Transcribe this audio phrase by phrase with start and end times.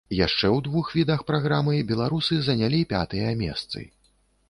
[0.19, 3.89] Яшчэ ў двух відах праграмы беларусы занялі пятыя месцы.